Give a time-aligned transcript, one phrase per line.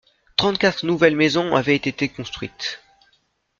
[0.35, 2.81] Trente-quatre nouvelles maisons avaient été construites.